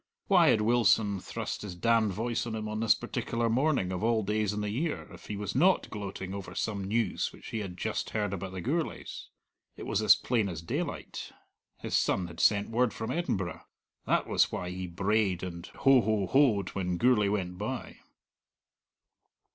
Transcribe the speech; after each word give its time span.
Why 0.25 0.47
had 0.47 0.61
Wilson 0.61 1.19
thrust 1.19 1.61
his 1.61 1.75
damned 1.75 2.11
voice 2.11 2.47
on 2.47 2.55
him 2.55 2.67
on 2.67 2.79
this 2.79 2.95
particular 2.95 3.51
morning 3.51 3.91
of 3.91 4.03
all 4.03 4.23
days 4.23 4.51
in 4.51 4.61
the 4.61 4.71
year, 4.71 5.07
if 5.13 5.27
he 5.27 5.37
was 5.37 5.53
not 5.53 5.91
gloating 5.91 6.33
over 6.33 6.55
some 6.55 6.85
news 6.85 7.31
which 7.31 7.49
he 7.51 7.59
had 7.59 7.77
just 7.77 8.09
heard 8.09 8.33
about 8.33 8.51
the 8.51 8.61
Gourlays? 8.63 9.29
It 9.77 9.85
was 9.85 10.01
as 10.01 10.15
plain 10.15 10.49
as 10.49 10.63
daylight: 10.63 11.33
his 11.77 11.95
son 11.95 12.25
had 12.25 12.39
sent 12.39 12.71
word 12.71 12.95
from 12.95 13.11
Edinburgh. 13.11 13.61
That 14.07 14.25
was 14.25 14.51
why 14.51 14.71
he 14.71 14.87
brayed 14.87 15.43
and 15.43 15.67
ho 15.67 16.01
ho 16.01 16.25
hoed 16.25 16.69
when 16.69 16.97
Gourlay 16.97 17.27
went 17.29 17.59
by. 17.59 17.97